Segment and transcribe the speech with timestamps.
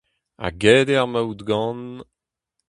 [0.41, 1.91] Hag aet eo ar maout gant…